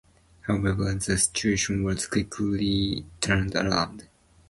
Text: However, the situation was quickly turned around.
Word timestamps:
However, 0.47 0.91
the 0.95 0.99
situation 1.19 1.83
was 1.83 2.07
quickly 2.07 3.05
turned 3.19 3.53
around. 3.55 4.07